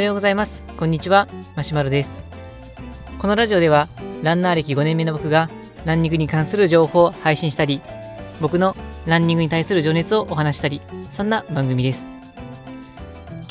[0.00, 0.62] おはようございます。
[0.78, 1.28] こんにちは。
[1.56, 2.12] マシュマロです。
[3.18, 3.86] このラジオでは、
[4.22, 5.50] ランナー歴5年目の僕が、
[5.84, 7.82] ランニングに関する情報を配信したり、
[8.40, 8.74] 僕の
[9.04, 12.06] ランニングに対する情熱をお話したり、そんな番組です。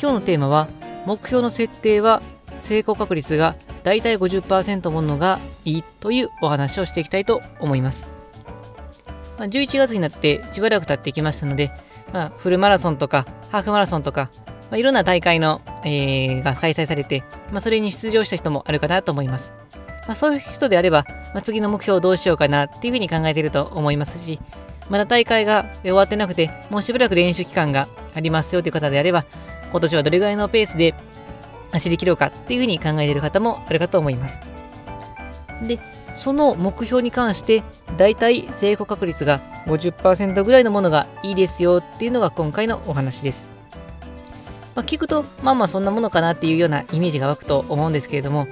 [0.02, 0.66] 今日のテーマは、
[1.06, 2.20] 目標の設定は
[2.60, 3.54] 成功確率が
[3.84, 8.10] だいたい50%ものがいいというお話をしていきたいと思います。
[9.38, 11.70] 11月になってしばらく経ってきましたので、
[12.12, 14.32] まあ、フルマラソンとかハーフマラソンとか、
[14.70, 19.52] まあ、いろんな大会の、えー、が開催されて、まあ、それに出場した人もあるかなと思います。
[20.06, 24.40] まあ、そういう人であれば、まあ、次の目標をどうしようかなっていうふうに考えていると思いますし、
[24.88, 29.24] まだ大会が終わってなくて、もうしばらく練習期間がありますよという方であれば、
[29.70, 30.94] 今年はどれぐらいのペースで
[31.72, 34.40] 走り切ろうかっていうふうに考えている方もあるかと思います。
[35.62, 35.78] で、
[36.14, 37.62] その目標に関して、
[37.96, 43.49] だいたい成功確率が50%ぐらいのものがいいですよっていうのが今回のお話です。
[44.74, 48.46] まあ、聞くと、まあまあそんなものかなっていうようなイメージが湧くと思うんですけれども、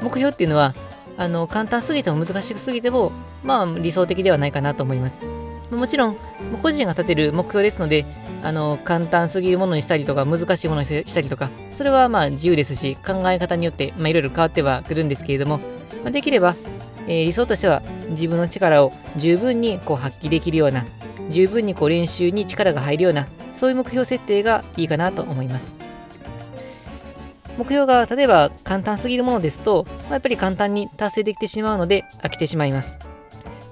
[0.00, 0.74] 目標っていうのは、
[1.16, 3.12] あの簡単すぎても難しすぎても、
[3.42, 5.20] まあ理想的ではないかなと思います。
[5.70, 6.16] もちろん、
[6.62, 8.06] 個人が立てる目標ですので、
[8.42, 15.58] あの簡単すぎるものにしたりとか難しいものにしたりとかそれはまあ自由ですし考え方によっていろいろ変わってはくるんですけれども、
[16.04, 16.54] まあ、できれば、
[17.06, 20.86] えー、理想としては自分の力を十分にこう発揮できるような
[21.30, 23.26] 十分にこう練習に力が入るような
[23.58, 25.74] そういう目標設定がいいかなと思います
[27.58, 32.96] 目標が例えば簡単すぎるものですと、まあ、やっぱり簡単に達成できてしまうので飽きてしまいます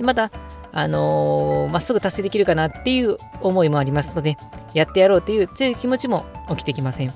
[0.00, 0.30] また
[0.78, 4.36] あのー、まっすぐ達成できるかなっていう思いもありますので、
[4.74, 7.14] やってやろうという強い気持ちも起きてきません。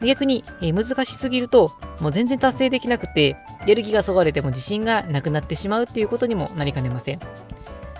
[0.00, 3.36] 逆に、えー、難しすぎると、もう全然達成できなくて、
[3.66, 7.20] やる気がそがれても自信がなくなってしまうっていうことにもなりかねません。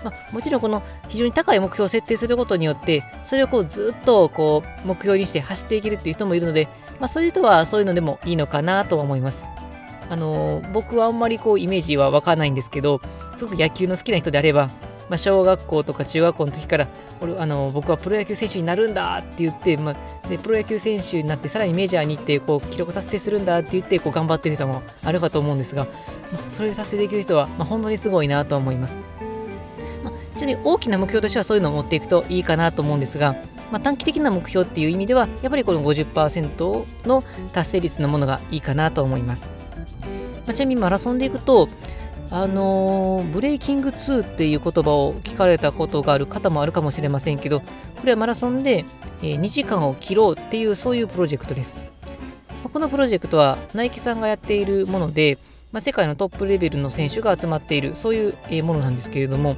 [0.05, 6.67] まあ、もちろんこの非常に高い目標を設定することによって、それをこうずっとこう目標にして走っていけるっていう人もいるので、
[6.99, 9.43] まあ、そういう人はそういうのでもいいのかなとは思います。
[10.09, 13.01] あのー、僕はあんまりこうイメージはわかんないんですけど、
[13.35, 14.69] すごく野球の好きな人であれば、
[15.09, 16.87] まあ、小学校とか中学校の時から
[17.21, 25.91] 俺あの僕はプロ野球選手になるんだって言って、まあ、でプロ野球選手になってさらにメジャーに行ってこう記録達成するんだって言ってこう頑張ってる人もあるかと思うんですが、ま
[26.39, 28.97] あ、それで達成できる人は、まあ、本当にすごいなとは思います、
[30.35, 33.33] ちなみに大きな目標としてはそういうのを持っていくといいかなと思うんですが、
[33.71, 37.23] まあ、短期的な目標っていう意味ではやっぱりこの50%の
[37.53, 39.49] 達成率のものがいいかなと思います、
[40.45, 41.69] まあ、ちなみにマラソンでいくと
[42.31, 47.65] あのー、ブレイキング2っていう言葉を聞かれたことがある方もあるかもしれませんけど、こ
[48.03, 48.83] れはマラソンで、
[49.21, 51.77] え、2時間を切ろうっていうそういうプロジェクトです。
[52.73, 55.37] このプロジェクトはナイキさんがやっているもので、
[55.71, 59.55] まあ、世界のトップレベルの選手が集まっているそういう、ものなんですけれども、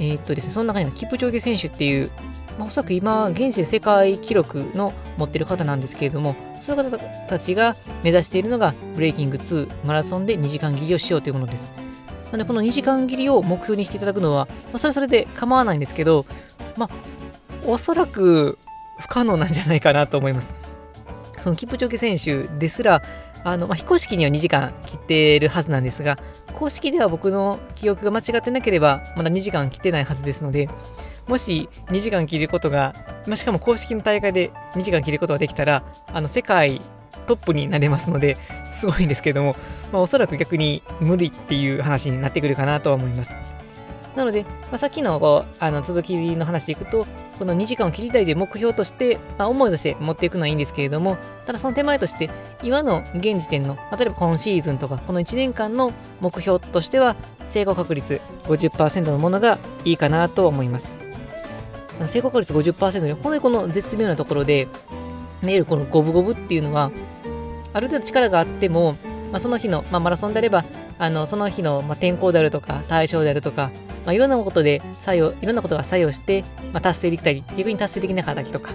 [0.00, 2.10] えー、っとですね、その中にはキプチョゲ選手っていう、
[2.58, 11.70] まあ、おそらく今、現時世界記録の持ってる方なんですけれども、そういう方たちが目指しているのがブレイキング2マラソンで2時間切りをしようというものです。
[12.26, 16.24] なのでこの2時間切りを目標にしていただくのは、まあ、それはそれで構わないんですけど、
[16.76, 16.90] まあ、
[17.66, 18.58] おそらく
[18.98, 20.54] 不可能なんじゃないかなと思います。
[21.40, 23.02] そのキプチョゲ選手ですら、
[23.42, 26.18] あのまあ、非公式には2時間切っているはずなんですが、
[26.54, 30.68] 公式では僕の記憶が間違ってなければ、まだ2時間切ってないはずですので、
[31.26, 32.94] もし2時間切ることが、
[33.26, 36.80] まあ、しかも公式の大会で2時間切ることができたら、あの世界
[37.26, 38.36] トップになれますので、
[38.72, 39.56] すごいんですけども、
[39.92, 43.34] まあ、おそらく逆に無理っていう話になってくるかなとは思います。
[44.16, 47.06] なので、まあ、さっきのこうあの続きの話でいくと、
[47.40, 52.28] この2時間を切りたいで目標として、まあ、思いとして持っていくのはいいんですけれども、ただその手前として、
[52.62, 57.16] 今の現時点の、例えば今シーズンとか、この1年間の目標としては、
[57.48, 60.92] 成功確率50%のものがいいかなと思います。
[62.04, 64.68] 成功確率50%で、本当にこの絶妙なところで、
[65.42, 66.90] いわゆるこの五分五分っていうのは、
[67.72, 68.96] ある程度力があっても、
[69.32, 70.66] まあ、その日の、まあ、マラソンであれば、
[70.98, 73.70] あのその日の、まあ、天候であるとか、対象であるとか、
[74.04, 78.70] まあ、いろんなことで作用、いろんなことが作用して、まあ、達成できたり、逆に達成できなかったりとか。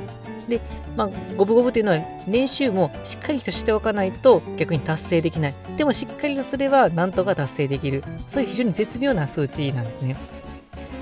[0.48, 0.62] で、
[0.96, 5.54] まあ、五分五分っていうのは練習もしっかりとしておかないと逆に達成できない。
[5.78, 8.04] でもしっかりとすればなんとか達成できる。
[8.28, 10.16] そういう非常に絶妙な数値なんですね。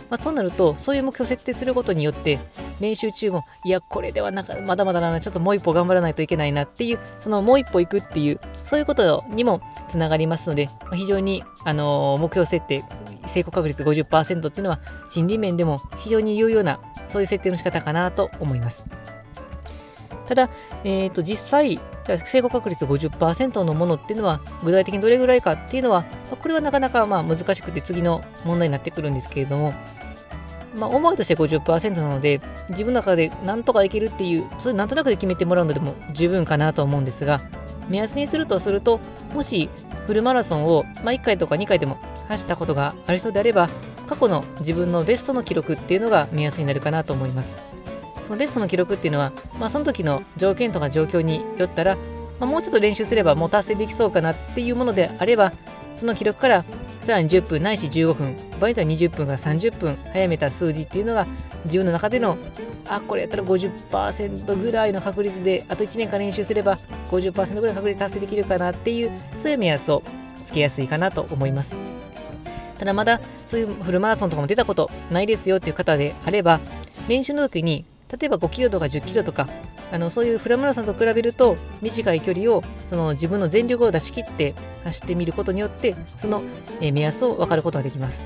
[0.09, 2.37] まあ、そうなると、そういう目標を設定することによって、
[2.79, 9.59] 練習中も、いや、これではなんか、まだまだな、ちょっともう一歩頑張らないといけないなっていう、そのもう一歩行くっていう、そういうことにも
[9.89, 12.83] つながりますので、まあ、非常に、あの、目標設定、
[13.33, 18.85] 成功確率50%っていうのは、心理面でも非常に有用な、そういう設定の仕方かなと思います。
[20.27, 20.49] ただ、
[20.83, 29.73] えー、と実際、成功確率50%のものっていうのは、具体的にどれぐらいかっていうのは、これはなかなかまあ難しくて次の問題になってくるんですけれども、
[30.75, 37.41] まあ、思いとして50%なので、自分の中でなんとかいけるっていう、それなんとなくで決めてもらうのでも十分かなと思うんですが、
[37.89, 38.99] 目安にするとすると、
[39.33, 39.69] もし
[40.07, 41.97] フルマラソンを、まあ、1回とか2回でも
[42.33, 43.69] 走ったことがある人であれば、
[44.07, 47.49] 過去の自分のベストの記録っていうのが目安になるかなと思います。
[48.25, 51.95] そのベストの記録っていうのは、まあ、その時の条件とか状況によったら、
[52.39, 55.53] まあ、もうちょっと練習すればもう達成できそうかなっていうものであれば、
[55.95, 56.65] その記録から
[57.01, 61.27] さらに10分ないし15分、場合によっては20分から30分早めた数字っていうのが
[61.65, 62.37] 自分の中での
[62.87, 66.77] あ、これやったら50%ぐらいの確率で、あと1年間練習すれば
[67.11, 70.03] 50%ぐらいの確率達成できるかなっていう、そういう目安を
[70.45, 71.75] つけやすいかなと思います。
[72.77, 76.59] ただまだそういうフルマラソンとかも出たことないですよっていう方であれば、
[77.07, 77.85] 練習の時に
[78.19, 79.47] 例えば5キロとか10キロとか
[79.91, 84.53] あのそういうフラマラソンと比べると短い距離をその自分の全力を出し切って
[84.83, 86.43] 走ってみることによってその、
[86.79, 88.19] 目安を分かることができます。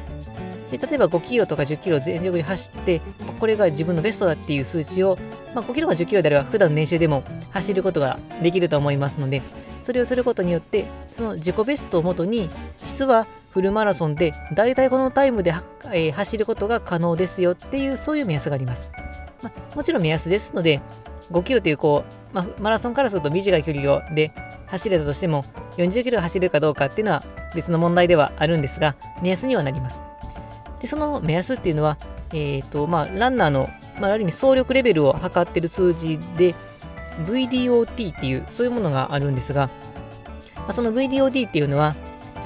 [0.71, 3.01] で例えば5キロとか10キロ全力で走って
[3.39, 5.17] これが自分のベストだっていう数値を、
[5.55, 9.41] まあ、5キロか10キロであれば普段の練習でも走ることができると思いますので
[9.81, 10.85] それをすることによって
[11.15, 12.49] その自己ベストをもとに
[12.85, 13.27] 実は
[13.57, 15.51] フルマラソンで大体このタイムで、
[15.85, 18.91] えー、走ることが可能ですよっていうそういう目安があります。
[19.41, 20.79] まあ、もちろん目安ですので、
[21.31, 24.31] 5キロというこう、まあ、マラソンからすると短い距離をで
[24.67, 25.43] 走れたとしても、
[25.77, 27.23] 40キロ走れるかどうかっていうのは
[27.55, 30.03] 別の問題ではあるんですが、目安にはなります。
[30.79, 31.97] で、その目安っていうのは、
[32.33, 36.53] えっ、ー、と、まあ、ランナーの、まあ、ある意味走力レベルを測ってる数字で、
[37.25, 39.65] VDOT っていう、そういうものがあるんですが、
[40.57, 41.95] まあ、その VDOT っていうのは、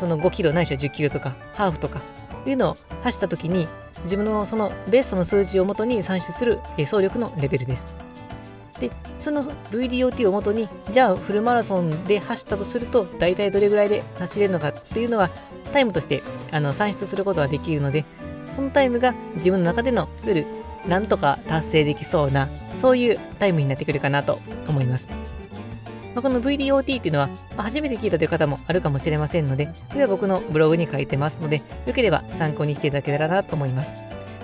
[0.01, 2.01] その5キロないしは10キロとか、ハーフとか
[2.47, 3.67] いうのを走った時に、
[4.01, 7.85] 自分のそのベストの数値をもとに算出する走力のレベルです。
[8.79, 8.89] で、
[9.19, 15.29] その VDOT をもとに、じゃあフルマラソンで走ったとすると、大体どれぐらいで走れるのかっていうのは、
[15.71, 18.03] タイムとしてあの算出することができるので、
[18.55, 20.47] そのタイムが自分の中での、いわゆる
[20.87, 22.49] なんとか達成できそうな、
[22.81, 25.20] そういうタイムになってくるかなと思います。
[26.13, 33.95] まあ、この VDOT っていうのは、まあ、初めて聞いたという方もあるかもしれませんので、これは僕のブログに書いてますので、よければ参考にしていただけたらなと思います。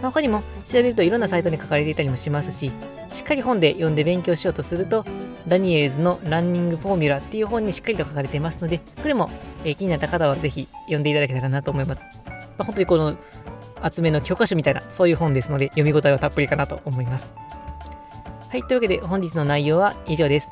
[0.02, 2.72] まあ、他にも調べるといろんなサイトに書かれていたりもしますし、
[3.12, 5.06] しっかり本で読んで勉強しようとすると、
[5.48, 9.30] ダニエルズのランニングフォーミュラっていう本にしっかりと書かれていますので、これも、
[9.64, 12.02] えー、気になった方はぜひ読んでいただけたらなと思います。
[12.02, 12.08] ま
[12.60, 13.18] あ、本当にこの
[13.82, 17.32] 厚めの教科書みたいな、そういう本ですので、読み応えはたっぷりかなと思います。
[18.50, 20.50] はい、というわけで本日の内容は以上です。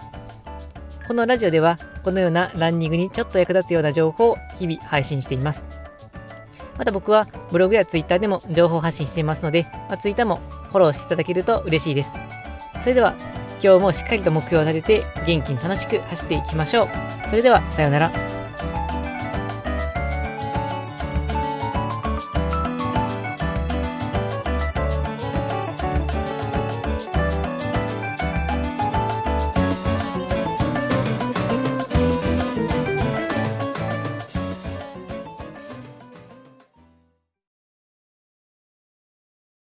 [1.08, 5.64] このラジオではこのようなランニングにちょっと役立つような情報を日々配信しています。
[6.78, 12.12] また僕はブログやツイッターでも情報発信していますので、まあ、ツイッターもフォローしていただけると嬉しいです。
[12.82, 13.14] それでは
[13.64, 16.90] 今日もしっかりと目標を立てて元気に楽しく走っていきましょう。
[17.30, 18.25] それではさようなら。